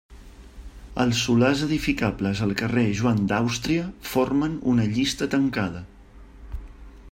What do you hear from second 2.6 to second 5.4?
carrer Joan d'Àustria formen una llista